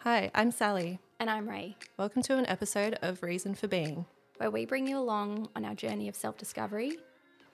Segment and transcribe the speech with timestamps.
[0.00, 0.98] Hi, I'm Sally.
[1.18, 4.06] And I'm Rae, Welcome to an episode of Reason for Being
[4.38, 6.96] where we bring you along on our journey of self discovery,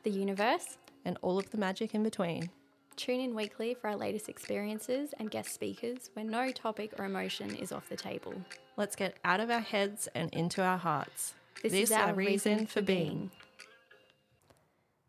[0.05, 0.79] the universe.
[1.05, 2.49] and all of the magic in between.
[2.95, 7.55] Tune in weekly for our latest experiences and guest speakers where no topic or emotion
[7.57, 8.35] is off the table.
[8.77, 11.35] Let's get out of our heads and into our hearts.
[11.63, 13.31] This, is our reason for being.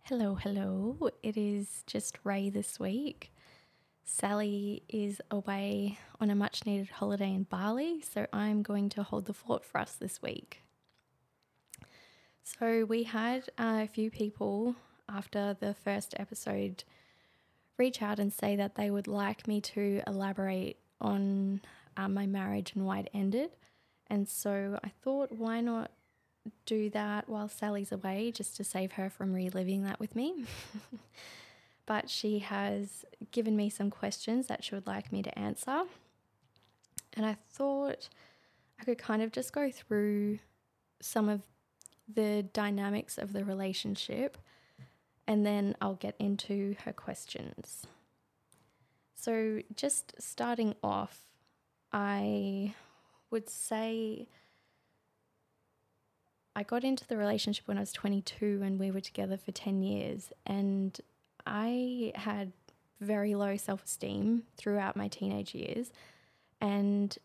[0.03, 1.09] Hello, hello.
[1.23, 3.31] It is just Rae this week.
[4.09, 9.25] Sally is away on a much needed holiday in Bali, so I'm going to hold
[9.25, 10.61] the fort for us this week.
[12.41, 14.77] So, we had uh, a few people
[15.09, 16.85] after the first episode
[17.77, 21.59] reach out and say that they would like me to elaborate on
[21.97, 23.51] uh, my marriage and why it ended.
[24.09, 25.91] And so I thought, why not
[26.65, 30.45] do that while Sally's away, just to save her from reliving that with me?
[31.87, 35.83] but she has given me some questions that she would like me to answer.
[37.13, 38.09] And I thought
[38.79, 40.37] I could kind of just go through
[41.01, 41.41] some of
[42.13, 44.37] the dynamics of the relationship
[45.27, 47.87] and then I'll get into her questions.
[49.15, 51.21] So, just starting off,
[51.91, 52.75] I
[53.31, 54.27] would say
[56.55, 59.81] I got into the relationship when I was 22 and we were together for 10
[59.81, 60.31] years.
[60.45, 60.99] And
[61.47, 62.51] I had
[62.99, 65.91] very low self esteem throughout my teenage years.
[66.59, 67.15] And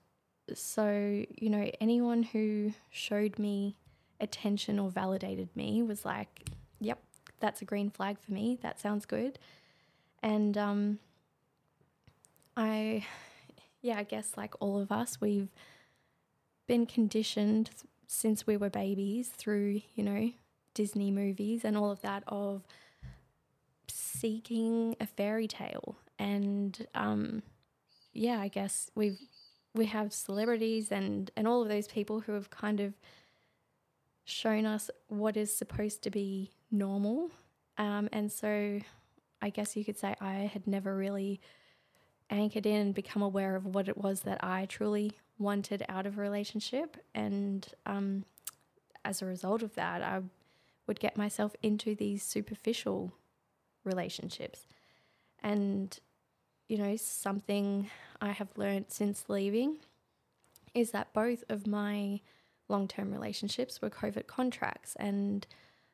[0.55, 3.77] so, you know, anyone who showed me
[4.20, 6.48] attention or validated me was like,
[6.81, 7.03] yep,
[7.41, 8.59] that's a green flag for me.
[8.62, 9.39] That sounds good.
[10.23, 10.98] And um,
[12.57, 13.05] I,
[13.81, 15.48] yeah, I guess like all of us, we've
[16.67, 17.70] been conditioned
[18.07, 20.31] since we were babies through, you know,
[20.75, 22.62] Disney movies and all of that of
[24.23, 25.97] seeking a fairy tale.
[26.19, 27.42] And um,
[28.12, 29.19] yeah, I guess we've
[29.75, 32.95] we have celebrities and and all of those people who have kind of
[34.25, 37.30] shown us what is supposed to be normal.
[37.77, 38.79] Um, and so
[39.41, 41.41] I guess you could say I had never really
[42.30, 46.17] anchored in and become aware of what it was that I truly wanted out of
[46.17, 46.97] a relationship.
[47.13, 48.24] And um,
[49.05, 50.23] as a result of that, I
[50.86, 53.13] would get myself into these superficial
[53.85, 54.67] relationships.
[55.43, 55.98] And,
[56.69, 59.77] you know, something I have learned since leaving
[60.75, 62.21] is that both of my
[62.69, 64.97] long term relationships were covert contracts.
[64.97, 65.47] And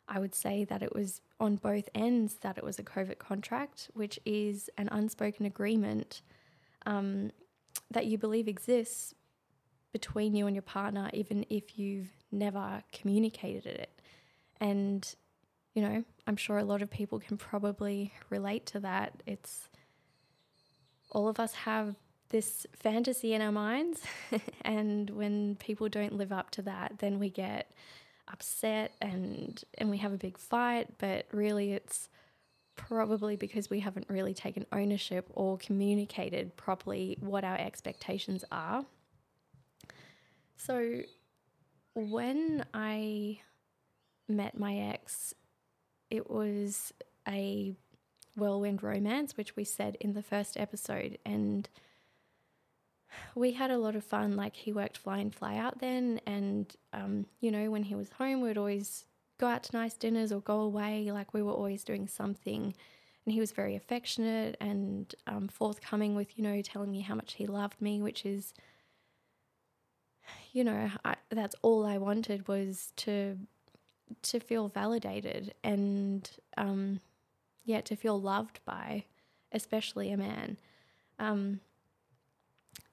[0.09, 3.91] I would say that it was on both ends that it was a covert contract,
[3.95, 6.23] which is an unspoken agreement
[6.87, 7.31] um,
[7.91, 9.15] that you believe exists
[9.93, 14.01] between you and your partner, even if you've never communicated it.
[14.61, 15.15] And,
[15.75, 19.23] you know, I'm sure a lot of people can probably relate to that.
[19.27, 19.69] It's
[21.11, 21.97] all of us have
[22.31, 24.03] this fantasy in our minds,
[24.63, 27.71] and when people don't live up to that, then we get
[28.31, 32.09] upset and and we have a big fight, but really it's
[32.77, 38.85] probably because we haven't really taken ownership or communicated properly what our expectations are.
[40.57, 41.01] So
[41.95, 43.41] when I
[44.29, 45.35] met my ex,
[46.11, 46.93] it was
[47.27, 47.75] a
[48.37, 51.19] whirlwind romance, which we said in the first episode.
[51.25, 51.69] And
[53.35, 54.37] we had a lot of fun.
[54.37, 56.21] Like, he worked fly in, fly out then.
[56.27, 59.05] And, um, you know, when he was home, we'd always
[59.39, 61.11] go out to nice dinners or go away.
[61.11, 62.75] Like, we were always doing something.
[63.25, 67.35] And he was very affectionate and um, forthcoming with, you know, telling me how much
[67.35, 68.55] he loved me, which is,
[70.53, 73.37] you know, I, that's all I wanted was to
[74.23, 77.01] to feel validated and um,
[77.65, 79.05] yeah, to feel loved by,
[79.53, 80.59] especially a man.
[81.19, 81.61] Um,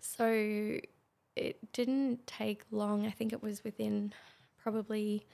[0.02, 0.78] so
[1.36, 3.06] it didn't take long.
[3.06, 4.14] I think it was within
[4.62, 5.26] probably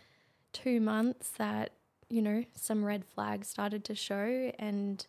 [0.54, 1.72] two months that
[2.10, 5.06] you know some red flags started to show, and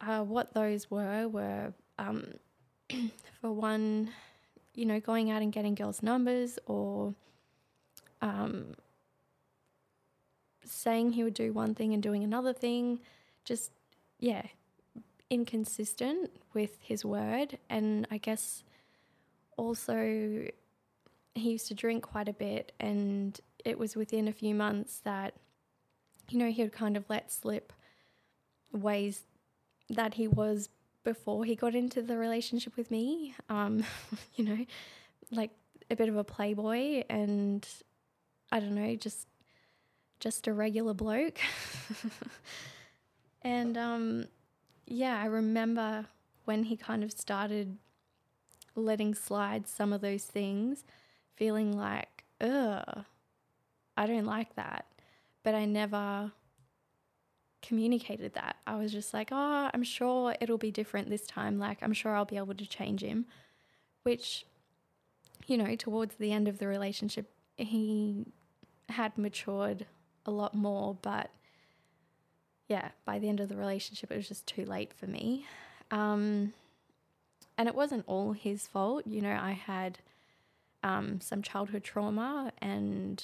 [0.00, 2.34] uh, what those were were um,
[3.40, 4.10] for one,
[4.74, 7.14] you know, going out and getting girls' numbers or
[8.20, 8.74] um,
[10.64, 13.00] saying he would do one thing and doing another thing.
[13.44, 13.70] Just,
[14.18, 14.42] yeah,
[15.30, 17.58] inconsistent with his word.
[17.68, 18.64] And I guess
[19.56, 20.46] also
[21.34, 22.72] he used to drink quite a bit.
[22.78, 25.34] And it was within a few months that,
[26.28, 27.72] you know, he would kind of let slip
[28.72, 29.24] ways
[29.90, 30.68] that he was
[31.04, 33.34] before he got into the relationship with me.
[33.48, 33.84] Um,
[34.36, 34.66] you know,
[35.30, 35.50] like
[35.90, 37.66] a bit of a playboy and
[38.50, 39.26] I don't know, just
[40.22, 41.40] just a regular bloke.
[43.42, 44.26] and um,
[44.86, 46.06] yeah, I remember
[46.44, 47.76] when he kind of started
[48.76, 50.84] letting slide some of those things,
[51.34, 53.04] feeling like, ugh,
[53.96, 54.86] I don't like that.
[55.42, 56.30] But I never
[57.60, 58.56] communicated that.
[58.64, 61.58] I was just like, oh, I'm sure it'll be different this time.
[61.58, 63.26] Like, I'm sure I'll be able to change him.
[64.04, 64.46] Which,
[65.46, 68.24] you know, towards the end of the relationship, he
[68.88, 69.86] had matured
[70.26, 70.96] a lot more.
[71.00, 71.30] But
[72.68, 75.46] yeah, by the end of the relationship, it was just too late for me.
[75.90, 76.52] Um,
[77.58, 79.06] and it wasn't all his fault.
[79.06, 79.98] You know, I had
[80.82, 83.22] um, some childhood trauma and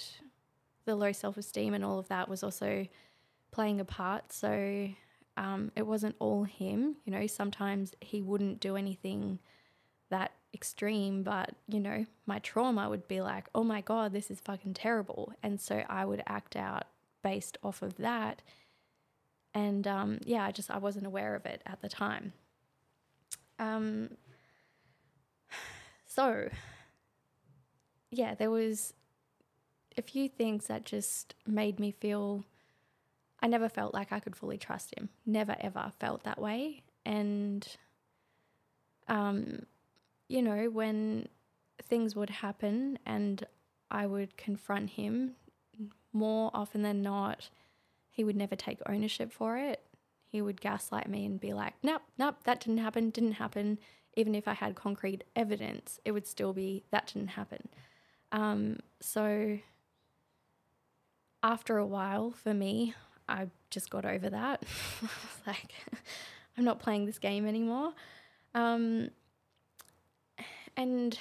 [0.84, 2.86] the low self esteem and all of that was also
[3.50, 4.32] playing a part.
[4.32, 4.90] So
[5.36, 6.96] um, it wasn't all him.
[7.04, 9.38] You know, sometimes he wouldn't do anything
[10.10, 14.40] that extreme, but you know, my trauma would be like, oh my God, this is
[14.40, 15.32] fucking terrible.
[15.42, 16.84] And so I would act out
[17.22, 18.42] based off of that.
[19.54, 22.32] And um, yeah, I just, I wasn't aware of it at the time.
[23.58, 24.10] Um,
[26.06, 26.48] so,
[28.10, 28.94] yeah, there was
[29.96, 32.44] a few things that just made me feel
[33.40, 35.10] I never felt like I could fully trust him.
[35.24, 36.82] Never ever felt that way.
[37.04, 37.66] And
[39.06, 39.62] um
[40.28, 41.28] you know, when
[41.82, 43.46] things would happen and
[43.90, 45.32] I would confront him,
[46.12, 47.50] more often than not,
[48.10, 49.82] he would never take ownership for it.
[50.26, 53.78] He would gaslight me and be like, nope, nope, that didn't happen, didn't happen.
[54.14, 57.68] Even if I had concrete evidence, it would still be, that didn't happen.
[58.32, 59.58] Um, so
[61.42, 62.94] after a while, for me,
[63.28, 64.64] I just got over that.
[65.02, 65.10] I was
[65.46, 65.74] like,
[66.58, 67.92] I'm not playing this game anymore.
[68.54, 69.10] Um,
[70.78, 71.18] and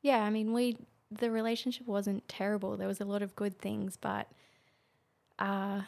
[0.00, 0.78] yeah, I mean, we
[1.10, 2.76] the relationship wasn't terrible.
[2.76, 4.26] There was a lot of good things, but
[5.38, 5.82] uh,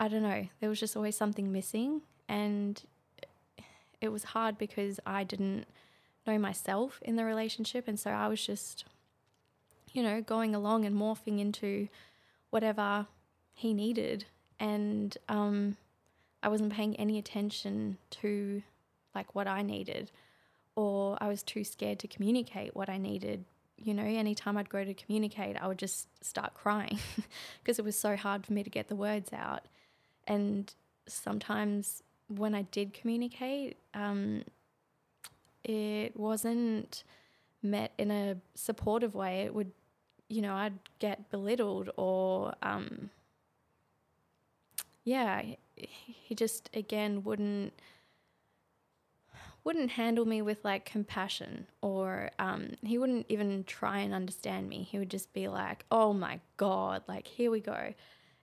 [0.00, 0.48] I don't know.
[0.60, 2.82] There was just always something missing, and
[4.00, 5.66] it was hard because I didn't
[6.26, 8.84] know myself in the relationship, and so I was just,
[9.92, 11.88] you know, going along and morphing into
[12.50, 13.06] whatever
[13.54, 14.24] he needed,
[14.58, 15.76] and um,
[16.42, 18.64] I wasn't paying any attention to
[19.14, 20.10] like what I needed,
[20.78, 23.44] or I was too scared to communicate what I needed.
[23.76, 27.00] You know, anytime I'd go to communicate, I would just start crying
[27.58, 29.62] because it was so hard for me to get the words out.
[30.28, 30.72] And
[31.08, 34.44] sometimes when I did communicate, um,
[35.64, 37.02] it wasn't
[37.60, 39.40] met in a supportive way.
[39.40, 39.72] It would,
[40.28, 43.10] you know, I'd get belittled or um,
[45.02, 45.42] yeah,
[45.74, 47.72] he just again wouldn't
[49.68, 54.82] wouldn't handle me with like compassion or um, he wouldn't even try and understand me.
[54.82, 57.92] He would just be like, "Oh my god, like here we go."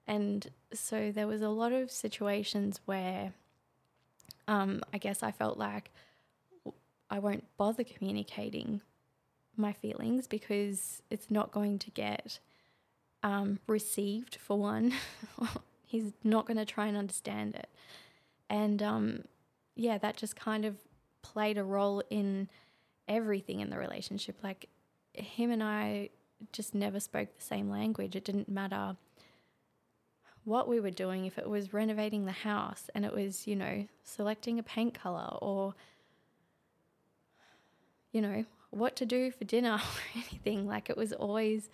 [0.06, 3.34] And so there was a lot of situations where
[4.48, 5.90] um, I guess I felt like
[7.10, 8.82] I won't bother communicating
[9.58, 12.38] my feelings because it's not going to get
[13.24, 14.94] um, received for one
[15.88, 17.70] He's not going to try and understand it.
[18.48, 19.24] And um,
[19.76, 20.76] yeah, that just kind of
[21.34, 22.48] played a role in
[23.08, 24.38] everything in the relationship.
[24.44, 24.70] Like
[25.14, 26.10] him and I
[26.52, 28.16] just never spoke the same language.
[28.16, 28.96] It didn't matter
[30.44, 33.88] what we were doing, if it was renovating the house and it was, you know,
[34.04, 35.74] selecting a paint color or,
[38.12, 39.74] you know, what to do for dinner
[40.16, 40.68] or anything.
[40.68, 41.70] Like it was always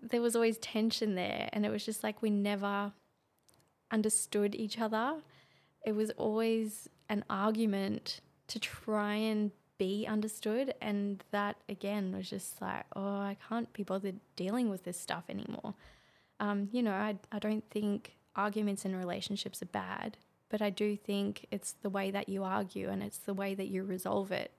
[0.00, 2.92] there was always tension there and it was just like we never
[3.90, 5.16] understood each other.
[5.84, 12.60] It was always an argument to try and be understood and that again was just
[12.60, 15.74] like oh i can't be bothered dealing with this stuff anymore
[16.40, 20.16] um, you know I, I don't think arguments in relationships are bad
[20.48, 23.68] but i do think it's the way that you argue and it's the way that
[23.68, 24.52] you resolve it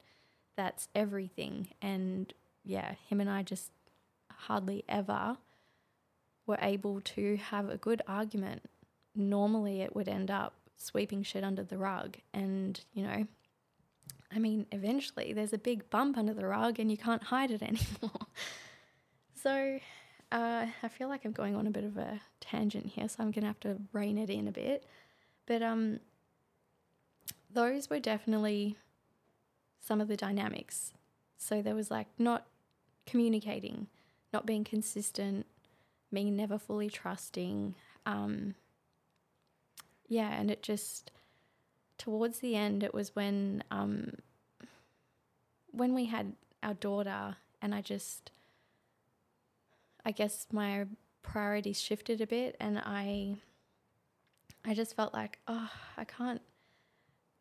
[0.55, 3.71] that's everything and yeah him and i just
[4.31, 5.37] hardly ever
[6.49, 8.63] were able to have a good argument.
[9.15, 12.17] Normally, it would end up sweeping shit under the rug.
[12.33, 13.27] And, you know,
[14.33, 17.61] I mean, eventually there's a big bump under the rug and you can't hide it
[17.63, 18.27] anymore.
[19.41, 19.79] so,
[20.31, 23.31] uh, I feel like I'm going on a bit of a tangent here, so I'm
[23.31, 24.85] going to have to rein it in a bit.
[25.47, 25.99] But um,
[27.51, 28.77] those were definitely
[29.79, 30.93] some of the dynamics.
[31.37, 32.45] So there was like not
[33.07, 33.87] communicating,
[34.31, 35.47] not being consistent,
[36.11, 37.73] me never fully trusting.
[38.05, 38.53] Um,
[40.07, 41.11] yeah, and it just
[41.99, 44.13] towards the end, it was when um,
[45.71, 48.31] when we had our daughter, and I just,
[50.03, 50.85] I guess my
[51.21, 53.35] priorities shifted a bit, and I,
[54.65, 56.41] I just felt like, oh, I can't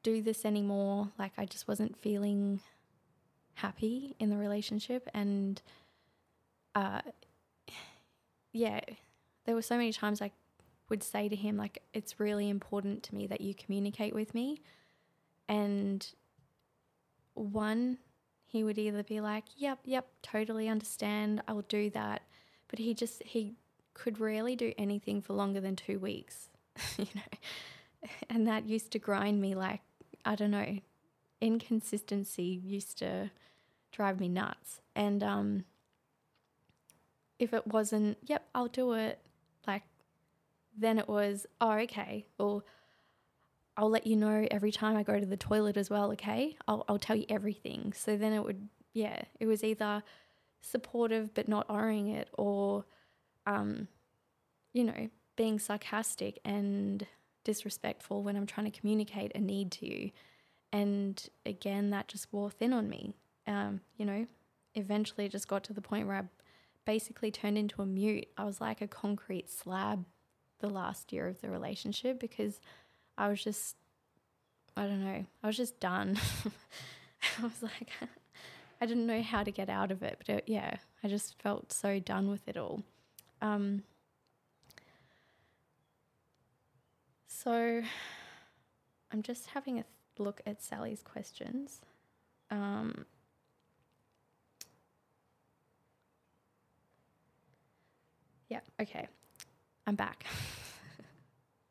[0.03, 1.09] do this anymore.
[1.19, 2.61] Like I just wasn't feeling
[3.59, 5.61] happy in the relationship and
[6.77, 7.01] uh
[8.53, 8.79] yeah
[9.45, 10.31] there were so many times i
[10.89, 14.61] would say to him like it's really important to me that you communicate with me.
[15.49, 16.07] And
[17.35, 17.99] one
[18.47, 22.23] he would either be like yep yep totally understand i'll do that.
[22.69, 23.55] But he just he
[23.95, 26.49] could rarely do anything for longer than two weeks
[26.97, 28.09] you know?
[28.31, 29.81] And that used to grind me like
[30.25, 30.79] i don't know
[31.41, 33.31] inconsistency used to
[33.93, 34.81] drive me nuts.
[34.95, 35.65] And um
[37.39, 39.21] if it wasn't yep i'll do it
[40.81, 42.63] then it was oh okay or
[43.77, 46.57] i'll let you know every time i go to the toilet as well okay?
[46.67, 47.93] I'll, I'll tell you everything.
[47.97, 50.03] So then it would yeah it was either
[50.61, 52.85] supportive but not honoring it or
[53.47, 53.87] um
[54.73, 57.07] you know being sarcastic and
[57.45, 60.11] disrespectful when i'm trying to communicate a need to you.
[60.73, 63.15] And again that just wore thin on me.
[63.47, 64.27] Um you know
[64.75, 66.25] eventually it just got to the point where i
[66.85, 68.29] basically turned into a mute.
[68.39, 70.07] I was like a concrete slab
[70.61, 72.61] the last year of the relationship because
[73.17, 73.77] i was just
[74.77, 76.19] i don't know i was just done
[77.39, 77.91] i was like
[78.81, 81.73] I didn't know how to get out of it, but it, yeah, I just felt
[81.73, 82.83] so done with it all.
[83.43, 83.83] Um,
[87.27, 87.83] so
[89.11, 89.85] I'm just having a
[90.19, 91.81] look at Sally's questions.
[92.51, 93.05] Um,
[98.49, 99.09] yeah, okay.
[99.89, 100.27] I'm back.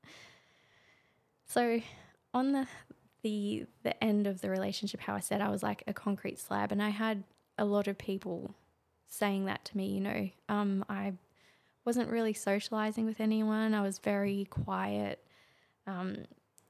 [1.46, 1.80] so
[2.34, 2.66] on the
[3.22, 6.72] the the end of the relationship how I said I was like a concrete slab
[6.72, 7.24] and I had
[7.60, 8.56] a lot of people
[9.06, 10.30] saying that to me, you know.
[10.50, 11.14] Um I
[11.86, 13.76] wasn't really socializing with anyone.
[13.76, 15.24] I was very quiet.
[15.86, 16.26] Um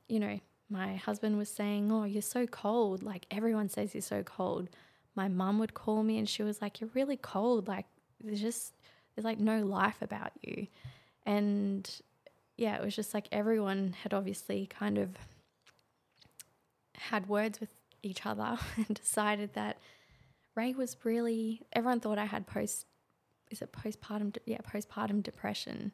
[0.10, 3.04] you know, my husband was saying, "Oh, you're so cold.
[3.04, 4.68] Like everyone says you're so cold."
[5.16, 7.70] My mum would call me and she was like, "You're really cold.
[7.70, 7.86] Like
[8.22, 8.74] there's just
[9.16, 10.68] there's like no life about you."
[11.28, 11.88] And
[12.58, 15.10] yeah, it was just like everyone had obviously kind of
[16.96, 17.70] had words with
[18.02, 19.78] each other and decided that
[20.56, 22.88] Rae was really everyone thought I had post
[23.52, 25.92] is it postpartum yeah postpartum depression.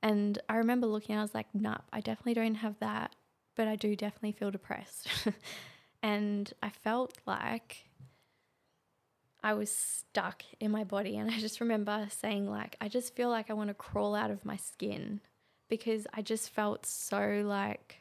[0.00, 3.16] And I remember looking I was like nah I definitely don't have that
[3.56, 5.08] but I do definitely feel depressed.
[6.02, 7.87] And I felt like
[9.42, 13.28] I was stuck in my body and I just remember saying like I just feel
[13.30, 15.20] like I want to crawl out of my skin
[15.68, 17.98] because I just felt so like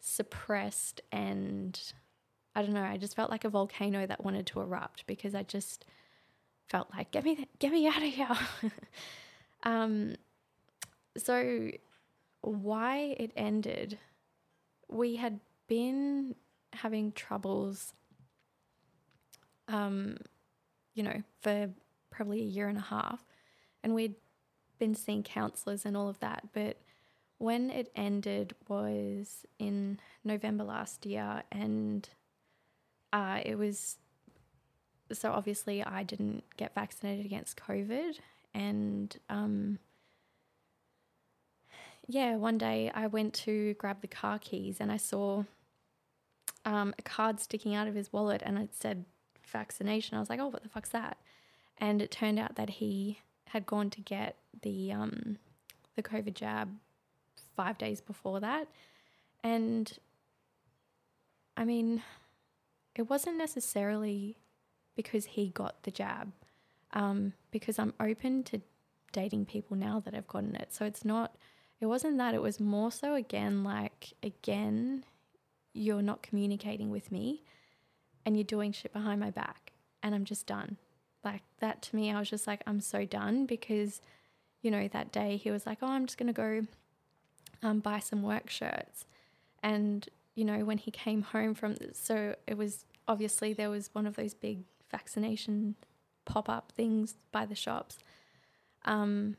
[0.00, 1.78] suppressed and
[2.54, 5.42] I don't know, I just felt like a volcano that wanted to erupt because I
[5.42, 5.84] just
[6.68, 8.38] felt like get me get me out of here.
[9.64, 10.14] um
[11.16, 11.70] so
[12.40, 13.98] why it ended
[14.88, 16.34] we had been
[16.72, 17.92] having troubles
[19.68, 20.16] um
[20.94, 21.70] you know for
[22.10, 23.24] probably a year and a half.
[23.82, 24.16] And we'd
[24.78, 26.48] been seeing counselors and all of that.
[26.52, 26.78] But
[27.38, 32.08] when it ended was in November last year, and
[33.12, 33.96] uh, it was
[35.12, 38.18] so obviously I didn't get vaccinated against COVID,
[38.52, 39.78] and um,
[42.06, 45.44] yeah, one day I went to grab the car keys and I saw
[46.64, 49.04] um, a card sticking out of his wallet, and it said
[49.50, 50.16] vaccination.
[50.16, 51.18] I was like, oh, what the fuck's that?
[51.78, 55.38] And it turned out that he had gone to get the um,
[55.96, 56.68] the COVID jab
[57.56, 58.68] five days before that.
[59.42, 59.98] And
[61.56, 62.02] I mean,
[62.94, 64.36] it wasn't necessarily
[64.96, 66.32] because he got the jab,
[66.92, 68.60] um, because I'm open to
[69.12, 70.72] dating people now that I've gotten it.
[70.72, 71.36] So it's not,
[71.80, 72.34] it wasn't that.
[72.34, 75.04] It was more so, again, like, again,
[75.72, 77.42] you're not communicating with me
[78.24, 79.72] and you're doing shit behind my back
[80.02, 80.76] and I'm just done.
[81.24, 84.00] Like that to me, I was just like, I'm so done because,
[84.62, 86.62] you know, that day he was like, oh, I'm just going to go
[87.62, 89.04] um, buy some work shirts.
[89.62, 94.06] And, you know, when he came home from, so it was obviously there was one
[94.06, 94.60] of those big
[94.90, 95.74] vaccination
[96.24, 97.98] pop up things by the shops.
[98.84, 99.36] Um,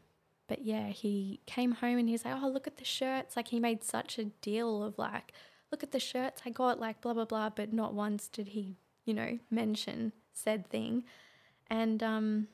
[0.48, 3.36] but yeah, he came home and he's like, oh, look at the shirts.
[3.36, 5.34] Like he made such a deal of like,
[5.72, 7.50] look at the shirts I got, like blah, blah, blah.
[7.50, 11.04] But not once did he, you know, mention said thing.
[11.70, 12.48] And, um,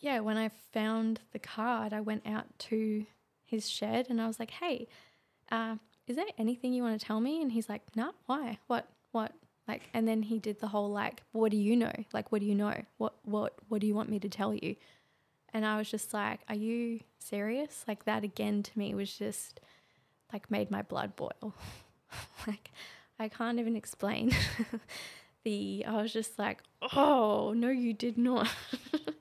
[0.00, 3.06] yeah, when I found the card, I went out to
[3.44, 4.88] his shed and I was like, hey,
[5.50, 5.76] uh,
[6.06, 7.42] is there anything you want to tell me?
[7.42, 8.58] And he's like, nah, why?
[8.66, 8.88] What?
[9.12, 9.32] What?
[9.66, 11.92] Like, and then he did the whole like, what do you know?
[12.12, 12.82] Like, what do you know?
[12.96, 14.76] What, what, what do you want me to tell you?
[15.52, 17.84] And I was just like, are you serious?
[17.86, 19.60] Like that again to me was just
[20.32, 21.54] like made my blood boil.
[22.46, 22.70] like
[23.18, 24.32] I can't even explain
[25.44, 26.62] the I was just like,
[26.94, 28.48] oh no, you did not.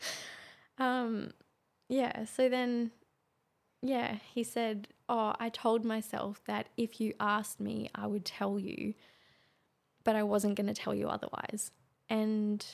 [0.77, 1.31] um,
[1.89, 2.25] yeah.
[2.25, 2.91] So then,
[3.81, 8.59] yeah, he said, oh, I told myself that if you asked me, I would tell
[8.59, 8.93] you,
[10.03, 11.71] but I wasn't going to tell you otherwise.
[12.09, 12.65] And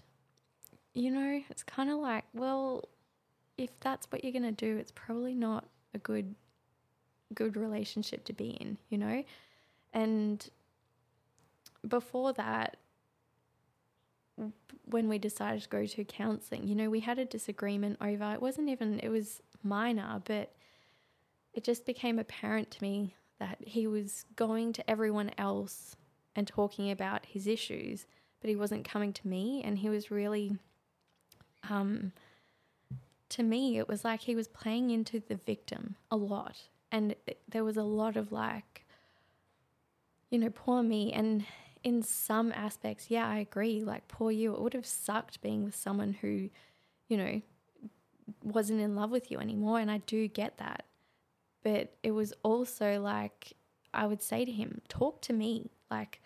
[0.93, 2.83] you know, it's kind of like, well,
[3.57, 6.35] if that's what you're going to do, it's probably not a good
[7.33, 9.23] good relationship to be in, you know?
[9.93, 10.47] And
[11.87, 12.77] before that
[14.85, 18.41] when we decided to go to counseling, you know, we had a disagreement over it
[18.41, 20.53] wasn't even it was minor, but
[21.53, 25.95] it just became apparent to me that he was going to everyone else
[26.35, 28.07] and talking about his issues,
[28.41, 30.57] but he wasn't coming to me and he was really
[31.69, 32.11] um
[33.29, 36.63] to me it was like he was playing into the victim a lot
[36.93, 37.13] and
[37.49, 38.85] there was a lot of like
[40.29, 41.45] you know poor me and
[41.83, 43.81] in some aspects, yeah, I agree.
[43.81, 44.53] Like, poor you.
[44.53, 46.49] It would have sucked being with someone who,
[47.09, 47.41] you know,
[48.41, 49.79] wasn't in love with you anymore.
[49.79, 50.85] And I do get that.
[51.61, 53.53] But it was also like,
[53.93, 55.71] I would say to him, talk to me.
[55.91, 56.21] Like,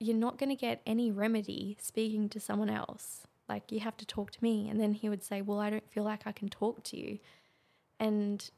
[0.00, 3.26] you're not going to get any remedy speaking to someone else.
[3.48, 4.68] Like, you have to talk to me.
[4.68, 7.18] And then he would say, Well, I don't feel like I can talk to you.
[8.00, 8.50] And,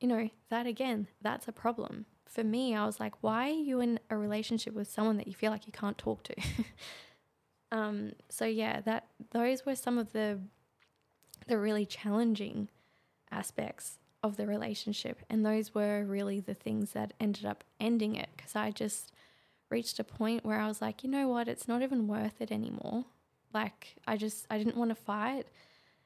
[0.00, 3.80] you know, that again, that's a problem for me, I was like, why are you
[3.80, 6.34] in a relationship with someone that you feel like you can't talk to?
[7.72, 10.38] um, so yeah, that those were some of the
[11.46, 12.68] the really challenging
[13.30, 18.28] aspects of the relationship, and those were really the things that ended up ending it
[18.36, 19.12] because I just
[19.70, 22.52] reached a point where I was like, you know what, it's not even worth it
[22.52, 23.06] anymore.
[23.54, 25.46] Like I just I didn't want to fight,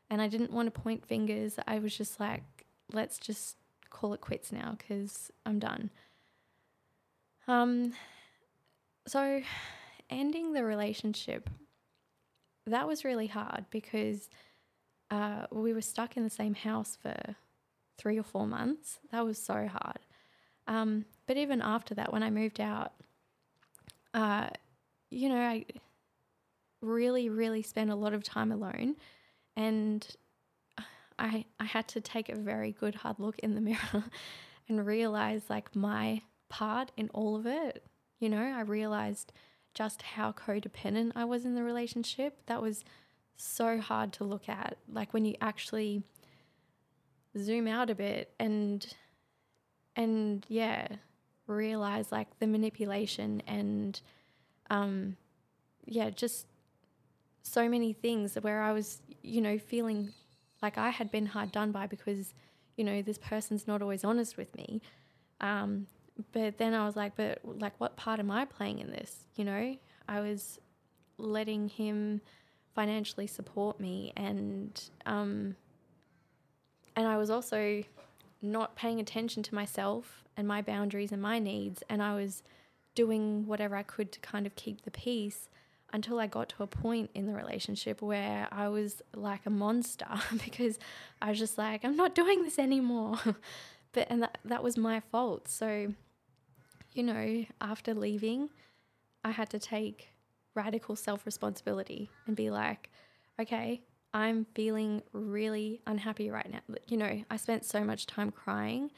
[0.08, 1.58] and I didn't want to point fingers.
[1.66, 2.44] I was just like,
[2.92, 3.56] let's just
[3.92, 5.90] call it quits now because I'm done.
[7.46, 7.92] Um,
[9.06, 9.42] so
[10.11, 11.50] ending the relationship,
[12.66, 14.30] that was really hard because
[15.10, 17.36] uh, we were stuck in the same house for
[17.99, 18.99] three or four months.
[19.10, 19.99] That was so hard.
[20.67, 22.93] Um, but even after that, when I moved out,
[24.14, 24.49] uh,
[25.10, 25.64] you know, I
[26.80, 28.97] really, really spent a lot of time alone,
[29.56, 30.06] and
[31.18, 34.04] I I had to take a very good hard look in the mirror
[34.68, 37.84] and realize like my part in all of it.
[38.18, 39.32] You know, I realized
[39.75, 42.38] just how codependent I was in the relationship.
[42.46, 42.84] That was
[43.36, 44.76] so hard to look at.
[44.90, 46.02] Like when you actually
[47.38, 48.86] zoom out a bit and
[49.96, 50.88] and yeah,
[51.46, 54.00] realize like the manipulation and
[54.70, 55.16] um
[55.84, 56.46] yeah, just
[57.42, 60.12] so many things where I was, you know, feeling
[60.62, 62.32] like I had been hard done by because,
[62.76, 64.80] you know, this person's not always honest with me.
[65.40, 65.88] Um,
[66.32, 69.26] but then I was like, but like, what part am I playing in this?
[69.34, 69.76] You know,
[70.08, 70.60] I was
[71.18, 72.20] letting him
[72.75, 75.56] financially support me, and um,
[76.96, 77.82] and I was also
[78.40, 82.42] not paying attention to myself and my boundaries and my needs, and I was
[82.94, 85.48] doing whatever I could to kind of keep the peace
[85.93, 90.07] until I got to a point in the relationship where I was like a monster
[90.45, 90.78] because
[91.21, 93.19] I was just like, I'm not doing this anymore.
[93.93, 95.49] but and that that was my fault.
[95.49, 95.93] So,
[96.93, 98.50] you know, after leaving,
[99.25, 100.09] I had to take
[100.55, 102.91] radical self responsibility and be like,
[103.41, 103.83] okay,
[104.15, 106.61] I'm feeling really unhappy right now.
[106.87, 108.91] You know, I spent so much time crying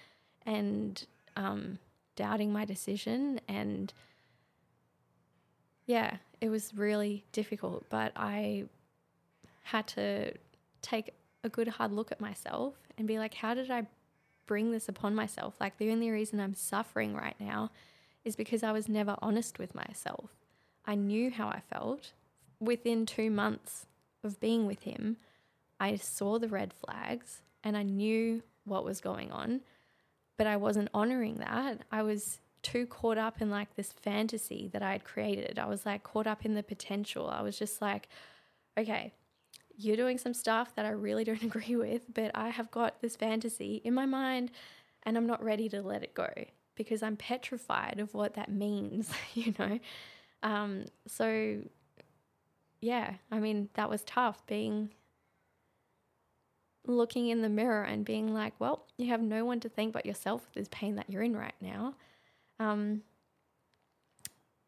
[0.45, 1.05] and
[1.37, 1.79] um,
[2.17, 3.41] doubting my decision.
[3.49, 3.93] And
[5.87, 8.65] yeah, it was really difficult, but I
[9.63, 10.35] had to
[10.83, 13.87] take a good hard look at myself and be like, how did I
[14.47, 15.55] bring this upon myself.
[15.61, 17.71] Like, the only reason I'm suffering right now
[18.25, 20.31] is because I was never honest with myself.
[20.87, 22.13] I knew how I felt.
[22.61, 23.87] Within two months
[24.23, 25.17] of being with him,
[25.81, 29.61] I saw the red flags and I knew what was going on,
[30.37, 31.81] but I wasn't honoring that.
[31.91, 35.59] I was too caught up in like this fantasy that I had created.
[35.59, 37.29] I was like caught up in the potential.
[37.29, 38.09] I was just like,
[38.77, 39.13] okay,
[39.77, 43.15] you're doing some stuff that I really don't agree with, but I have got this
[43.15, 44.51] fantasy in my mind
[45.05, 46.29] and I'm not ready to let it go
[46.75, 49.79] because I'm petrified of what that means, you know?
[50.43, 51.59] Um, so,
[52.81, 54.91] yeah, I mean, that was tough being
[56.87, 60.05] looking in the mirror and being like, well, you have no one to thank but
[60.05, 61.95] yourself for this pain that you're in right now.
[62.59, 63.03] Um,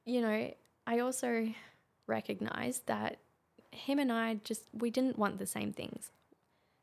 [0.04, 0.52] you know,
[0.86, 1.48] I also
[2.06, 3.18] recognized that
[3.72, 6.10] him and I just, we didn't want the same things.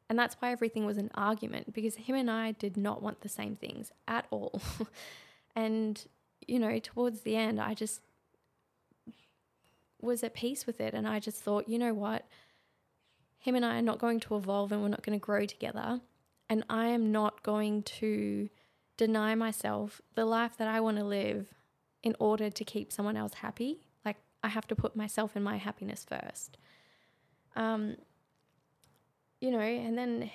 [0.10, 3.30] And that's why everything was an argument because him and I did not want the
[3.30, 4.62] same things at all.
[5.56, 6.06] and,
[6.48, 8.02] you know, towards the end, I just
[10.02, 10.94] was at peace with it.
[10.94, 12.26] And I just thought, you know what?
[13.40, 16.02] Him and I are not going to evolve and we're not going to grow together.
[16.50, 18.50] And I am not going to
[18.98, 21.48] deny myself the life that I want to live
[22.04, 23.88] in order to keep someone else happy.
[24.06, 26.58] Like, I have to put myself and my happiness first.
[27.56, 27.96] Um,
[29.40, 30.30] you know, and then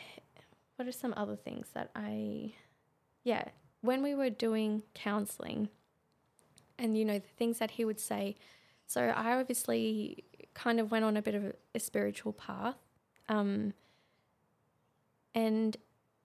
[0.76, 2.54] what are some other things that I,
[3.24, 3.44] yeah,
[3.80, 5.68] when we were doing counseling,
[6.78, 8.36] and you know, the things that he would say.
[8.86, 12.76] So I obviously kind of went on a bit of a, spiritual path.
[13.28, 13.74] Um,
[15.34, 15.76] and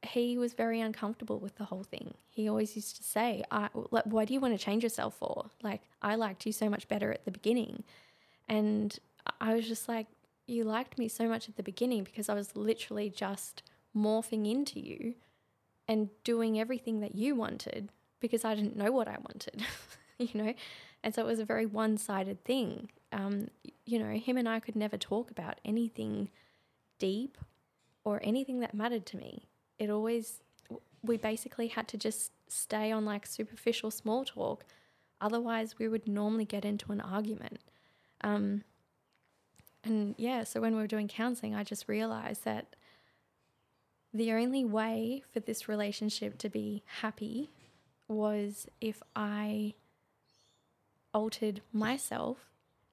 [0.06, 2.14] he was very uncomfortable with the whole thing.
[2.30, 5.50] He always used to say, I, like, Why do you want to change yourself for?
[5.62, 7.84] Like, I liked you so much better at the beginning.
[8.48, 8.98] And
[9.40, 10.08] I was just like,
[10.48, 13.64] You liked me so much at the beginning because I was literally just
[13.96, 15.16] morphing into you
[15.88, 17.90] and doing everything that you wanted
[18.20, 19.64] because I didn't know what I wanted,
[20.18, 20.54] you know?
[21.04, 22.90] And so it was a very one sided thing.
[23.12, 23.50] Um,
[23.86, 26.30] you know, him and I could never talk about anything
[26.98, 27.38] deep
[28.06, 29.48] or anything that mattered to me.
[29.80, 30.40] It always,
[31.04, 34.66] we basically had to just stay on like superficial small talk.
[35.20, 37.60] Otherwise, we would normally get into an argument.
[38.22, 38.64] Um,
[39.84, 42.76] and yeah, so when we were doing counseling, I just realized that
[44.14, 47.50] the only way for this relationship to be happy
[48.08, 49.74] was if I
[51.14, 52.50] altered myself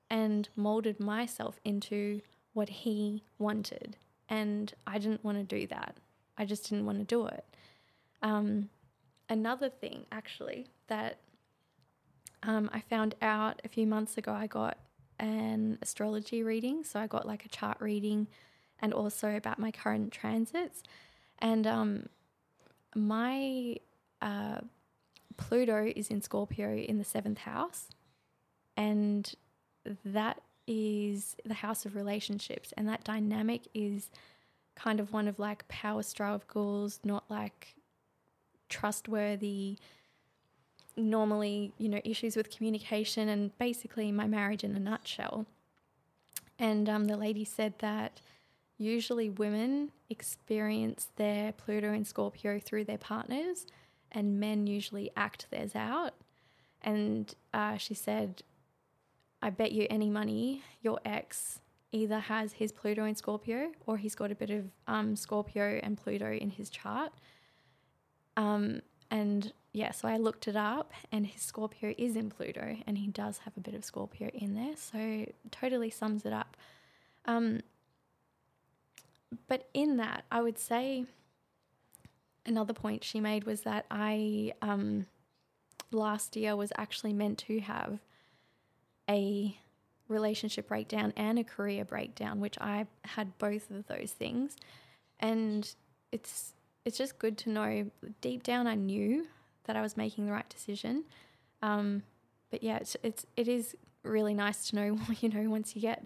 [0.08, 3.96] and molded myself into what he wanted.
[4.28, 5.96] And I didn't want to do that.
[6.40, 7.44] I just didn't want to do it.
[8.22, 8.70] Um,
[9.28, 11.18] another thing, actually, that
[12.42, 14.78] um, I found out a few months ago, I got
[15.18, 16.82] an astrology reading.
[16.82, 18.26] So I got like a chart reading
[18.80, 20.82] and also about my current transits.
[21.40, 22.08] And um,
[22.94, 23.76] my
[24.22, 24.60] uh,
[25.36, 27.88] Pluto is in Scorpio in the seventh house,
[28.78, 29.30] and
[30.04, 34.10] that is the house of relationships, and that dynamic is
[34.82, 37.74] kind of one of like power struggles, not like
[38.68, 39.78] trustworthy.
[40.96, 45.46] Normally, you know, issues with communication, and basically my marriage in a nutshell.
[46.58, 48.20] And um, the lady said that
[48.76, 53.66] usually women experience their Pluto and Scorpio through their partners,
[54.12, 56.14] and men usually act theirs out.
[56.82, 58.42] And uh, she said,
[59.42, 61.60] I bet you any money your ex
[61.92, 65.96] either has his Pluto in Scorpio or he's got a bit of um, Scorpio and
[65.96, 67.12] Pluto in his chart.
[68.36, 72.98] Um, and yeah, so I looked it up, and his Scorpio is in Pluto, and
[72.98, 74.76] he does have a bit of Scorpio in there.
[74.76, 76.56] So totally sums it up.
[77.24, 77.60] Um,
[79.46, 81.04] but in that, I would say
[82.44, 85.06] another point she made was that I um,
[85.92, 88.00] last year was actually meant to have
[89.08, 89.56] a
[90.10, 94.56] relationship breakdown and a career breakdown, which I had both of those things,
[95.18, 95.72] and
[96.12, 99.26] it's it's just good to know deep down I knew
[99.64, 101.04] that I was making the right decision.
[101.62, 102.02] Um,
[102.50, 106.04] but yeah, it's, it's it is really nice to know you know once you get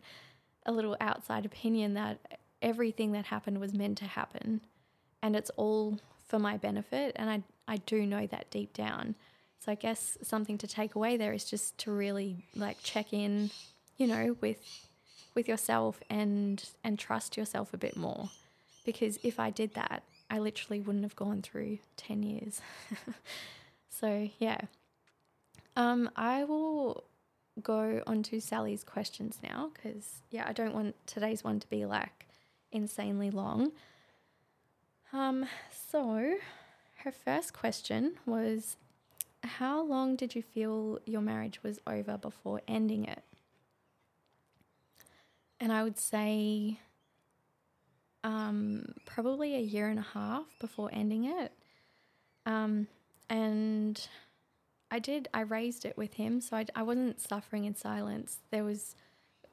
[0.66, 2.18] a little outside opinion that
[2.62, 4.62] everything that happened was meant to happen
[5.22, 9.14] and it's all for my benefit and I I do know that deep down.
[9.58, 13.50] So I guess something to take away there is just to really like check in,
[13.96, 14.59] you know, with
[15.35, 18.30] with yourself and and trust yourself a bit more.
[18.85, 22.61] Because if I did that, I literally wouldn't have gone through 10 years.
[23.88, 24.61] so, yeah.
[25.76, 27.04] Um I will
[27.62, 31.85] go on to Sally's questions now because yeah, I don't want today's one to be
[31.87, 32.26] like
[32.72, 33.72] insanely long.
[35.12, 36.37] Um, so
[37.04, 38.76] her first question was
[39.44, 43.22] How long did you feel your marriage was over before ending it?
[45.64, 46.79] And I would say
[48.22, 51.53] um, probably a year and a half before ending it.
[52.44, 52.87] Um,
[53.31, 54.07] and
[54.90, 58.40] I did, I raised it with him, so I, I wasn't suffering in silence.
[58.50, 58.94] There was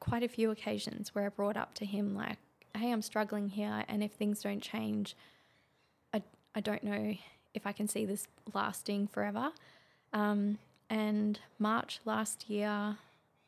[0.02, 2.40] quite a few occasions where I brought up to him, like,
[2.76, 5.16] hey, I'm struggling here, and if things don't change,
[6.14, 6.22] I,
[6.54, 7.16] I don't know
[7.54, 9.52] if I can see this lasting forever.
[10.12, 10.58] Um,
[10.90, 12.98] and March last year,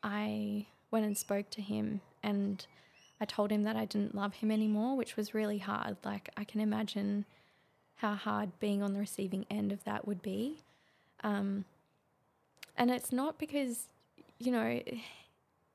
[0.02, 2.66] I went and spoke to him, and
[3.20, 5.96] I told him that I didn't love him anymore, which was really hard.
[6.04, 7.24] Like, I can imagine
[7.96, 10.62] how hard being on the receiving end of that would be.
[11.22, 11.64] Um,
[12.76, 13.86] and it's not because,
[14.38, 14.80] you know,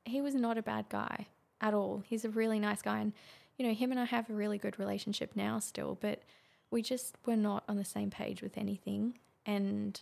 [0.04, 1.26] he was not a bad guy
[1.60, 2.02] at all.
[2.06, 2.98] He's a really nice guy.
[3.00, 3.12] And
[3.60, 6.22] you know, him and I have a really good relationship now still, but
[6.70, 9.18] we just were not on the same page with anything.
[9.44, 10.00] And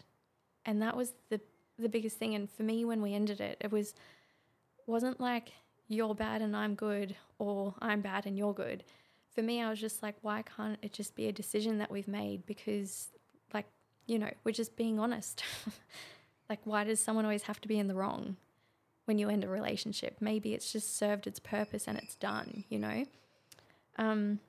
[0.64, 1.40] and that was the
[1.76, 2.36] the biggest thing.
[2.36, 3.94] And for me when we ended it, it was
[4.86, 5.54] wasn't like
[5.88, 8.84] you're bad and I'm good or I'm bad and you're good.
[9.34, 12.08] For me, I was just like, why can't it just be a decision that we've
[12.08, 12.44] made?
[12.46, 13.08] Because,
[13.54, 13.66] like,
[14.06, 15.42] you know, we're just being honest.
[16.50, 18.36] like, why does someone always have to be in the wrong
[19.06, 20.16] when you end a relationship?
[20.20, 23.04] Maybe it's just served its purpose and it's done, you know?
[23.96, 24.40] Um,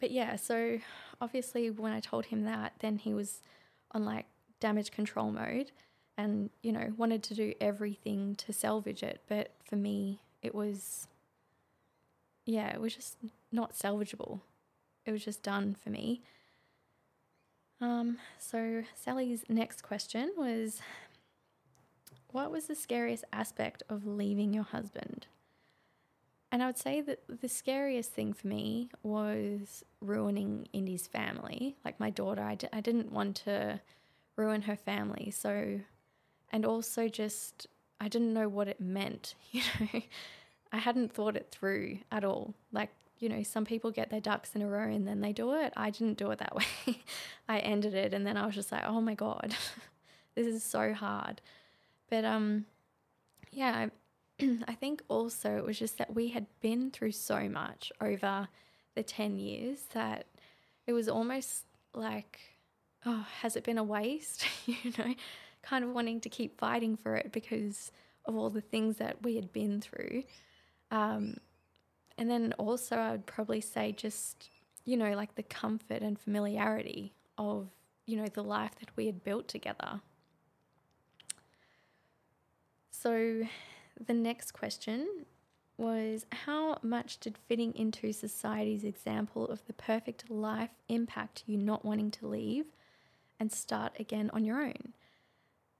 [0.00, 0.78] but yeah, so
[1.20, 3.40] obviously when I told him that, then he was
[3.92, 4.26] on like
[4.60, 5.70] damage control mode
[6.18, 9.22] and, you know, wanted to do everything to salvage it.
[9.28, 11.08] But for me, it was,
[12.44, 13.16] yeah, it was just
[13.50, 14.40] not salvageable.
[15.06, 16.22] It was just done for me.
[17.80, 20.80] Um, so Sally's next question was
[22.30, 25.26] What was the scariest aspect of leaving your husband?
[26.50, 31.76] And I would say that the scariest thing for me was ruining Indy's family.
[31.84, 33.80] Like my daughter, I d- I didn't want to
[34.36, 35.32] ruin her family.
[35.32, 35.80] So,
[36.52, 37.66] and also just,
[38.00, 40.02] I didn't know what it meant, you know.
[40.72, 42.52] I hadn't thought it through at all.
[42.72, 45.52] Like, you know, some people get their ducks in a row and then they do
[45.52, 45.72] it.
[45.76, 46.54] I didn't do it that
[46.86, 46.98] way.
[47.48, 49.54] I ended it and then I was just like, oh my God,
[50.34, 51.40] this is so hard.
[52.10, 52.66] But, um,
[53.52, 53.86] yeah,
[54.66, 58.48] I think also it was just that we had been through so much over
[58.94, 60.26] the 10 years that
[60.86, 62.40] it was almost like,
[63.06, 64.44] oh, has it been a waste?
[64.66, 65.14] you know,
[65.64, 67.90] kind of wanting to keep fighting for it because
[68.26, 70.22] of all the things that we had been through.
[70.90, 71.38] Um,
[72.16, 74.50] and then also, I would probably say just,
[74.84, 77.68] you know, like the comfort and familiarity of,
[78.06, 80.00] you know, the life that we had built together.
[82.90, 83.42] So,
[84.06, 85.26] the next question
[85.76, 91.84] was How much did fitting into society's example of the perfect life impact you not
[91.84, 92.66] wanting to leave
[93.40, 94.94] and start again on your own?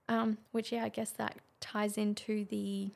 [0.09, 2.91] Um, which, yeah, I guess that ties into the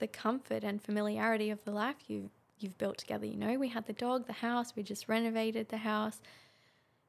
[0.00, 3.26] the comfort and familiarity of the life you've you've built together.
[3.26, 6.20] You know, we had the dog, the house, we just renovated the house.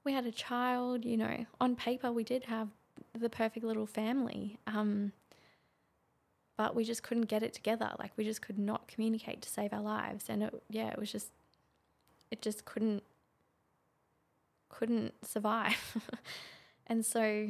[0.04, 2.70] We had a child, you know, on paper we did have
[3.14, 4.58] the perfect little family.
[4.68, 5.14] Um,
[6.58, 7.92] but we just couldn't get it together.
[8.00, 11.12] Like we just could not communicate to save our lives, and it, yeah, it was
[11.12, 11.32] just,
[12.32, 13.04] it just couldn't,
[14.70, 15.98] couldn't survive,
[16.88, 17.50] and so.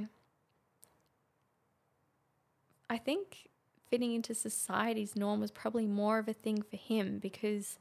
[2.96, 3.50] I think
[3.90, 7.78] fitting into society's norm was probably more of a thing for him because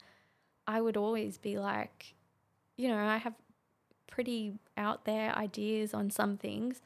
[0.67, 2.15] I would always be like,
[2.75, 3.35] you know, I have
[4.07, 6.81] pretty out there ideas on some things,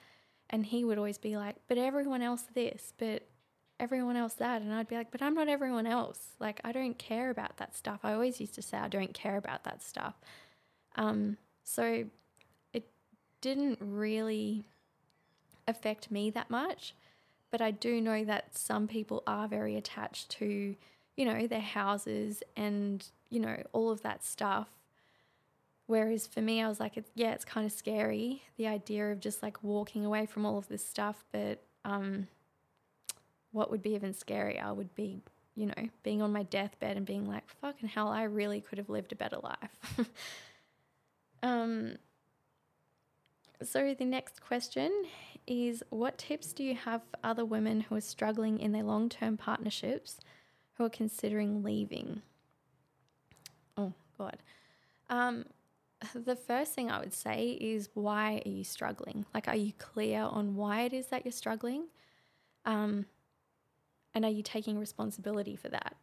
[0.47, 3.27] and he would always be like, but everyone else this, but
[3.79, 4.61] everyone else that.
[4.61, 6.35] And I'd be like, but I'm not everyone else.
[6.39, 8.01] Like, I don't care about that stuff.
[8.03, 10.13] I always used to say, I don't care about that stuff.
[10.97, 12.05] Um, so
[12.73, 12.91] it
[13.41, 14.65] didn't really
[15.67, 16.93] affect me that much.
[17.51, 20.75] But I do know that some people are very attached to,
[21.15, 24.67] you know, their houses and, you know, all of that stuff.
[25.87, 29.41] Whereas for me, I was like, yeah, it's kind of scary, the idea of just
[29.41, 31.23] like walking away from all of this stuff.
[31.31, 32.27] But, um,
[33.51, 35.21] what would be even scarier would be,
[35.55, 38.89] you know, being on my deathbed and being like, fucking hell, I really could have
[38.89, 40.07] lived a better life.
[41.43, 41.95] um,
[43.63, 44.91] so the next question
[45.47, 49.37] is what tips do you have for other women who are struggling in their long-term
[49.37, 50.19] partnerships
[50.73, 52.21] who are considering leaving?
[53.77, 54.37] Oh god.
[55.09, 55.45] Um,
[56.13, 59.25] the first thing I would say is why are you struggling?
[59.33, 61.85] Like, are you clear on why it is that you're struggling?
[62.65, 63.05] Um,
[64.13, 65.95] and are you taking responsibility for that?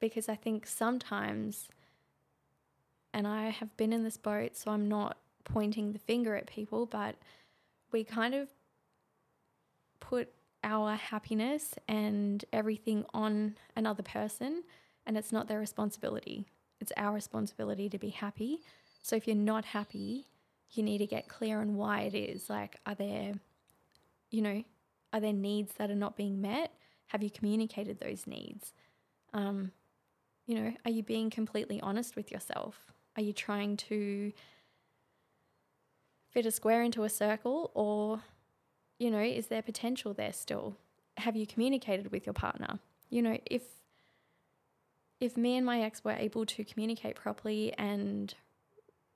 [0.00, 1.68] Because I think sometimes,
[3.12, 6.86] and I have been in this boat, so I'm not pointing the finger at people,
[6.86, 7.16] but
[7.90, 8.48] we kind of
[10.00, 10.28] put
[10.64, 14.64] our happiness and everything on another person,
[15.06, 16.44] and it's not their responsibility.
[16.80, 18.60] It's our responsibility to be happy.
[19.02, 20.26] So if you're not happy,
[20.70, 22.50] you need to get clear on why it is.
[22.50, 23.34] Like, are there,
[24.30, 24.62] you know,
[25.12, 26.72] are there needs that are not being met?
[27.06, 28.74] Have you communicated those needs?
[29.32, 29.72] Um,
[30.46, 32.92] you know, are you being completely honest with yourself?
[33.16, 34.32] Are you trying to
[36.30, 38.20] fit a square into a circle or,
[38.98, 40.76] you know, is there potential there still?
[41.18, 42.78] Have you communicated with your partner?
[43.10, 43.62] You know, if
[45.20, 48.34] if me and my ex were able to communicate properly and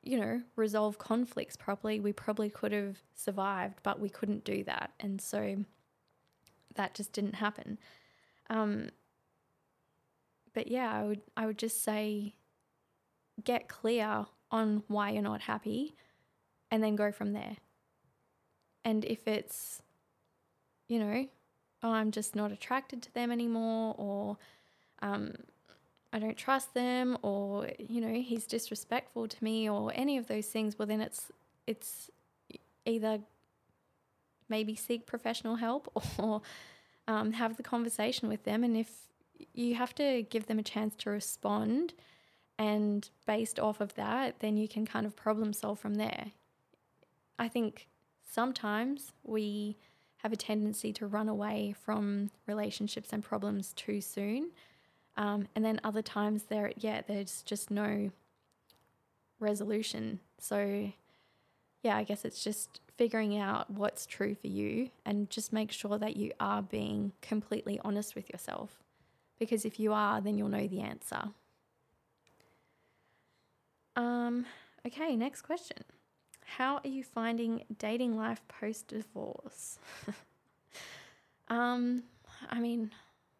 [0.02, 4.90] you know, resolve conflicts properly, we probably could have survived, but we couldn't do that.
[4.98, 5.64] And so
[6.74, 7.78] that just didn't happen.
[8.50, 8.90] Um,
[10.54, 12.34] but yeah, I would I would just say
[13.42, 15.94] get clear on why you're not happy
[16.70, 17.56] and then go from there.
[18.84, 19.82] And if it's
[20.88, 21.26] you know,
[21.82, 24.36] oh, I'm just not attracted to them anymore or
[25.00, 25.32] um,
[26.12, 30.46] I don't trust them or you know he's disrespectful to me or any of those
[30.46, 31.30] things, well then it's
[31.66, 32.10] it's
[32.84, 33.20] either
[34.48, 36.42] maybe seek professional help or
[37.08, 38.62] um, have the conversation with them.
[38.62, 38.90] And if
[39.54, 41.94] you have to give them a chance to respond,
[42.58, 46.32] and based off of that, then you can kind of problem solve from there.
[47.38, 47.88] I think
[48.32, 49.76] sometimes we
[50.18, 54.50] have a tendency to run away from relationships and problems too soon.
[55.16, 58.10] Um, and then other times there, yeah, there's just no
[59.38, 60.20] resolution.
[60.38, 60.92] So,
[61.82, 65.98] yeah, I guess it's just figuring out what's true for you and just make sure
[65.98, 68.82] that you are being completely honest with yourself.
[69.38, 71.24] Because if you are, then you'll know the answer.
[73.96, 74.46] Um,
[74.86, 75.84] okay, next question.
[76.44, 79.78] How are you finding dating life post divorce?
[81.48, 82.02] um,
[82.50, 82.90] I mean,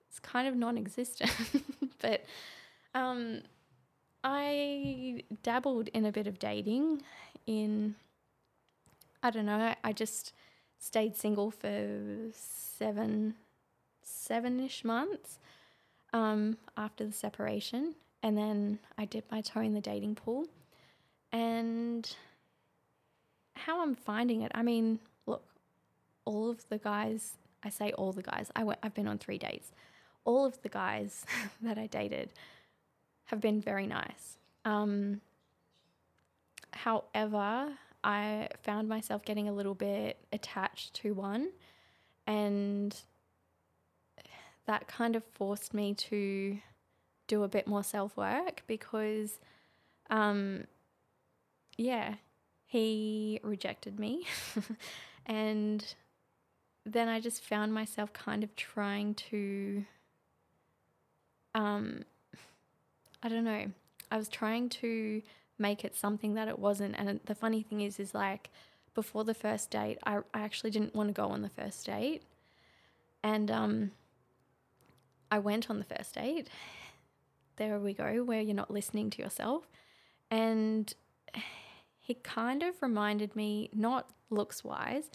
[0.09, 1.31] it's kind of non existent,
[2.01, 2.25] but
[2.95, 3.43] um,
[4.25, 7.03] I dabbled in a bit of dating
[7.47, 7.97] in,
[9.23, 10.33] I don't know, I just
[10.79, 13.35] stayed single for seven,
[14.03, 15.39] seven ish months
[16.13, 17.95] um, after the separation.
[18.23, 20.47] And then I dipped my toe in the dating pool.
[21.33, 22.15] And
[23.55, 25.45] how I'm finding it, I mean, look,
[26.25, 29.39] all of the guys, I say all the guys, I w- I've been on three
[29.39, 29.73] dates.
[30.25, 31.25] All of the guys
[31.63, 32.33] that I dated
[33.27, 34.39] have been very nice.
[34.65, 35.21] Um,
[36.73, 37.73] however,
[38.05, 41.51] I found myself getting a little bit attached to one,
[42.27, 42.97] and
[44.67, 46.59] that kind of forced me to
[47.27, 49.39] do a bit more self work because,
[50.11, 50.65] um,
[51.77, 52.15] yeah,
[52.73, 54.27] he rejected me.
[55.27, 55.95] and
[56.87, 59.85] then I just found myself kind of trying to,
[61.55, 62.05] um,
[63.23, 63.67] I don't know,
[64.11, 65.21] I was trying to
[65.59, 66.95] make it something that it wasn't.
[66.99, 68.49] And the funny thing is, is like
[68.95, 72.23] before the first date, I, I actually didn't want to go on the first date.
[73.23, 73.91] And um,
[75.31, 76.49] I went on the first date
[77.57, 79.69] there we go, where you're not listening to yourself.
[80.31, 80.93] And
[82.03, 85.09] he kind of reminded me, not looks wise,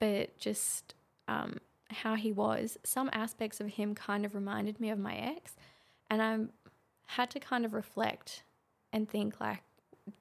[0.00, 0.94] but just
[1.28, 1.58] um,
[1.90, 2.78] how he was.
[2.84, 5.54] Some aspects of him kind of reminded me of my ex.
[6.10, 6.38] And I
[7.06, 8.44] had to kind of reflect
[8.94, 9.60] and think, like,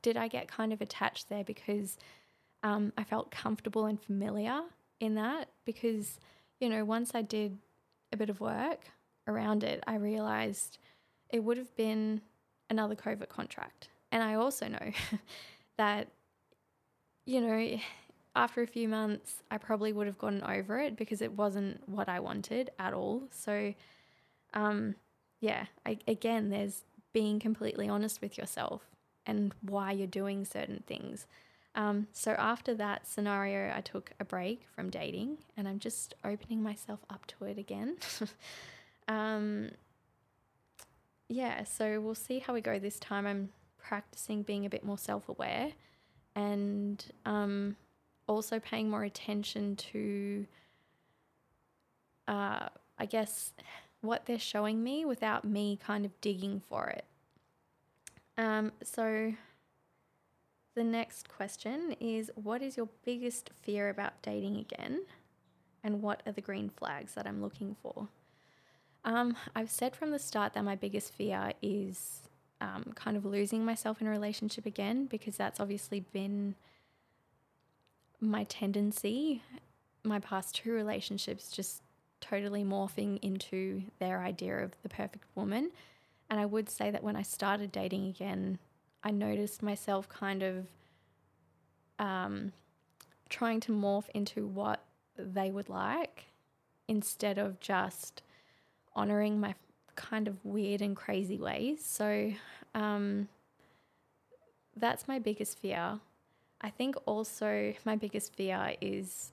[0.01, 1.97] did I get kind of attached there because
[2.61, 4.61] um, I felt comfortable and familiar
[4.99, 5.47] in that?
[5.63, 6.19] Because,
[6.59, 7.57] you know, once I did
[8.11, 8.91] a bit of work
[9.27, 10.77] around it, I realized
[11.29, 12.19] it would have been
[12.69, 13.87] another covert contract.
[14.11, 14.91] And I also know
[15.81, 16.09] that,
[17.25, 17.79] you know,
[18.35, 22.07] after a few months, I probably would have gotten over it because it wasn't what
[22.07, 23.23] I wanted at all.
[23.31, 23.73] So,
[24.53, 24.93] um,
[25.39, 28.83] yeah, I, again, there's being completely honest with yourself
[29.25, 31.25] and why you're doing certain things.
[31.73, 36.61] Um, so after that scenario, I took a break from dating and I'm just opening
[36.61, 37.97] myself up to it again.
[39.07, 39.71] um,
[41.27, 43.25] yeah, so we'll see how we go this time.
[43.25, 43.49] I'm
[43.81, 45.71] practicing being a bit more self aware
[46.35, 47.75] and um,
[48.27, 50.45] also paying more attention to,
[52.27, 53.53] uh, I guess,
[54.01, 57.05] what they're showing me without me kind of digging for it.
[58.37, 59.33] Um, so
[60.75, 65.01] the next question is What is your biggest fear about dating again?
[65.83, 68.07] And what are the green flags that I'm looking for?
[69.03, 72.29] Um, I've said from the start that my biggest fear is
[72.61, 76.55] um, kind of losing myself in a relationship again because that's obviously been
[78.21, 79.41] my tendency.
[80.03, 81.81] My past two relationships just
[82.21, 85.71] totally morphing into their idea of the perfect woman.
[86.29, 88.59] And I would say that when I started dating again,
[89.03, 90.67] I noticed myself kind of
[91.97, 92.53] um,
[93.27, 94.83] trying to morph into what
[95.17, 96.25] they would like
[96.87, 98.21] instead of just
[98.95, 99.55] honoring my
[99.95, 101.83] kind of weird and crazy ways.
[101.83, 102.31] So
[102.73, 103.27] um,
[104.75, 105.99] that's my biggest fear.
[106.61, 109.31] I think also my biggest fear is,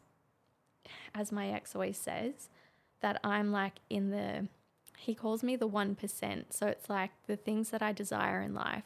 [1.14, 2.48] as my ex always says,
[3.00, 4.48] that I'm like in the,
[4.96, 6.44] he calls me the 1%.
[6.50, 8.84] So it's like the things that I desire in life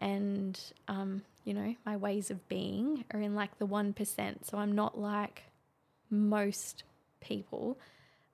[0.00, 4.44] and, um, you know, my ways of being are in like the 1%.
[4.44, 5.44] So I'm not like
[6.10, 6.84] most
[7.20, 7.78] people.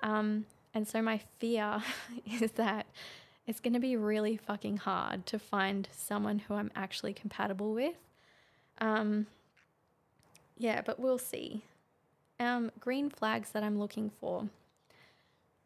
[0.00, 1.82] Um, and so my fear
[2.40, 2.86] is that
[3.46, 7.96] it's going to be really fucking hard to find someone who I'm actually compatible with.
[8.80, 9.26] Um,
[10.56, 11.64] yeah, but we'll see.
[12.38, 14.48] Um, green flags that I'm looking for.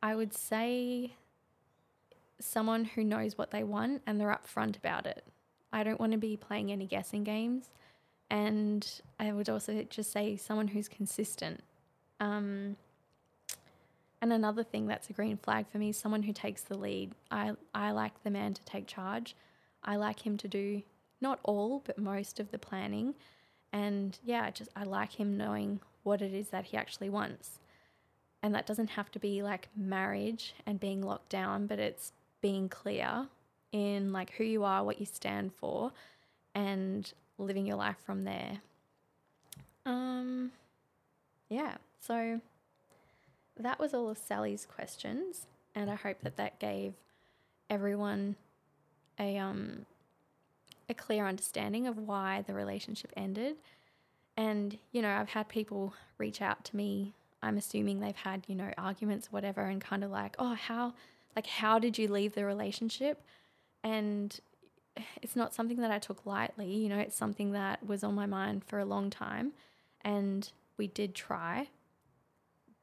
[0.03, 1.15] I would say
[2.41, 5.25] someone who knows what they want and they're upfront about it.
[5.73, 7.71] I don't want to be playing any guessing games.
[8.31, 11.63] And I would also just say someone who's consistent.
[12.21, 12.77] Um,
[14.25, 17.13] and another thing that's a green flag for me is someone who takes the lead.
[17.31, 19.37] I, I like the man to take charge.
[19.83, 20.81] I like him to do
[21.21, 23.17] not all, but most of the planning.
[23.71, 27.59] And yeah, just I like him knowing what it is that he actually wants.
[28.43, 32.71] And that doesn't have to be like marriage and being locked down, but it's being
[32.71, 33.27] clear
[33.73, 35.93] in like who you are, what you stand for,
[36.55, 38.63] and living your life from there.
[39.85, 40.51] Um
[41.51, 42.41] yeah, so
[43.59, 46.95] that was all of Sally's questions, and I hope that that gave
[47.71, 48.37] everyone
[49.19, 49.87] a um
[50.89, 53.57] a clear understanding of why the relationship ended.
[54.37, 57.13] And you know, I've had people reach out to me.
[57.43, 60.95] I'm assuming they've had you know arguments, whatever, and kind of like, oh, how
[61.37, 63.23] like how did you leave the relationship?
[63.83, 64.39] And
[65.23, 66.73] it's not something that I took lightly.
[66.73, 69.53] You know, it's something that was on my mind for a long time,
[70.03, 71.69] and we did try,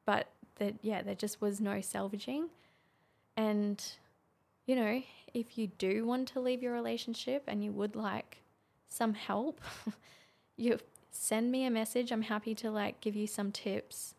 [0.05, 0.27] but
[0.61, 2.49] that yeah, there just was no salvaging.
[3.35, 3.83] And
[4.67, 5.01] you know,
[5.33, 8.43] if you do want to leave your relationship and you would like
[8.87, 9.59] some help,
[10.55, 10.77] you
[11.09, 12.11] send me a message.
[12.11, 14.13] I'm happy to like give you some tips.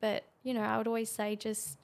[0.00, 1.78] But, you know, I would always say just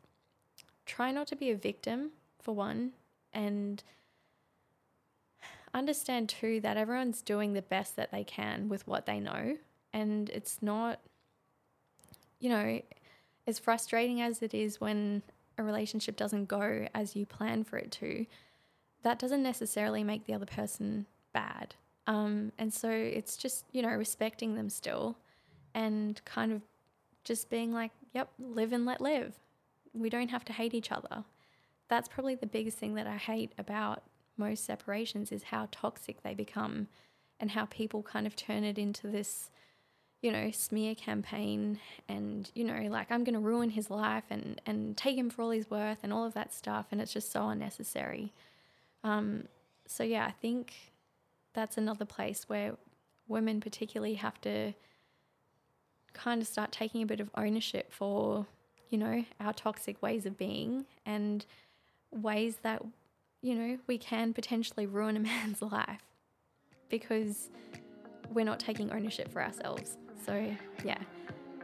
[0.86, 2.10] try not to be a victim
[2.42, 2.92] for one
[3.32, 3.82] and
[5.72, 9.56] understand too that everyone's doing the best that they can with what they know
[9.92, 11.00] and it's not
[12.38, 12.80] you know
[13.46, 15.22] as frustrating as it is when
[15.58, 18.26] a relationship doesn't go as you plan for it to,
[19.02, 21.74] that doesn't necessarily make the other person bad.
[22.06, 25.16] Um, and so it's just, you know, respecting them still
[25.74, 26.62] and kind of
[27.22, 29.34] just being like, yep, live and let live.
[29.92, 31.24] We don't have to hate each other.
[31.88, 34.02] That's probably the biggest thing that I hate about
[34.36, 36.88] most separations is how toxic they become
[37.38, 39.50] and how people kind of turn it into this
[40.24, 44.58] you know, smear campaign and, you know, like I'm going to ruin his life and,
[44.64, 46.86] and take him for all he's worth and all of that stuff.
[46.90, 48.32] And it's just so unnecessary.
[49.04, 49.48] Um,
[49.86, 50.72] so, yeah, I think
[51.52, 52.72] that's another place where
[53.28, 54.72] women, particularly, have to
[56.14, 58.46] kind of start taking a bit of ownership for,
[58.88, 61.44] you know, our toxic ways of being and
[62.10, 62.82] ways that,
[63.42, 66.06] you know, we can potentially ruin a man's life
[66.88, 67.50] because
[68.32, 69.98] we're not taking ownership for ourselves.
[70.24, 70.54] So,
[70.84, 70.98] yeah.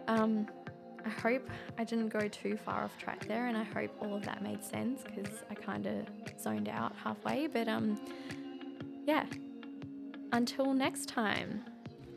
[0.08, 0.46] Um,
[1.04, 1.48] I hope
[1.78, 4.62] I didn't go too far off track there, and I hope all of that made
[4.62, 6.06] sense because I kind of
[6.38, 7.46] zoned out halfway.
[7.46, 7.98] But um,
[9.06, 9.24] yeah.
[10.32, 11.64] Until next time,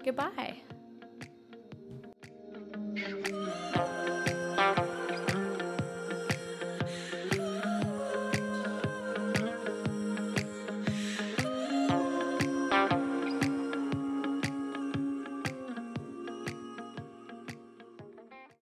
[0.04, 0.62] goodbye.